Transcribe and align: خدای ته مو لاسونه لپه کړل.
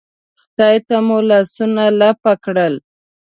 خدای 0.41 0.77
ته 0.87 0.95
مو 1.05 1.17
لاسونه 1.29 1.83
لپه 1.99 2.33
کړل. 2.43 2.73